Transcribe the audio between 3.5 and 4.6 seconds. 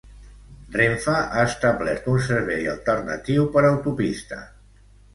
per autopista.